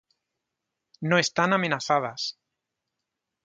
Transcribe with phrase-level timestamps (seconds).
[1.09, 2.21] No están amenazadas.